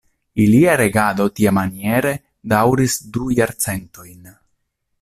Ilia 0.45 0.77
regado 0.79 1.27
tiamaniere 1.39 2.13
daŭris 2.55 2.95
du 3.19 3.27
jarcentojn. 3.41 4.37